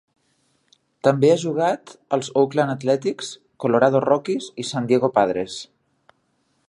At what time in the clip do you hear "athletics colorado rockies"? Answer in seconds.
2.75-4.49